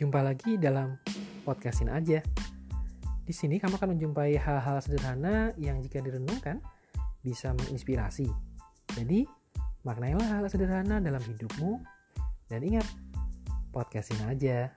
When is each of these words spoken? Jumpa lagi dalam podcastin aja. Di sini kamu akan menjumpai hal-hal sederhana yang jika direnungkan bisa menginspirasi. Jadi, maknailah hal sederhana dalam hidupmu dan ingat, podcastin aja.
Jumpa 0.00 0.24
lagi 0.24 0.56
dalam 0.56 0.96
podcastin 1.44 1.92
aja. 1.92 2.24
Di 3.20 3.36
sini 3.36 3.60
kamu 3.60 3.76
akan 3.76 3.92
menjumpai 3.92 4.32
hal-hal 4.32 4.80
sederhana 4.80 5.52
yang 5.60 5.76
jika 5.84 6.00
direnungkan 6.00 6.56
bisa 7.20 7.52
menginspirasi. 7.52 8.24
Jadi, 8.96 9.28
maknailah 9.84 10.24
hal 10.24 10.48
sederhana 10.48 11.04
dalam 11.04 11.20
hidupmu 11.20 11.84
dan 12.48 12.64
ingat, 12.64 12.88
podcastin 13.76 14.24
aja. 14.24 14.72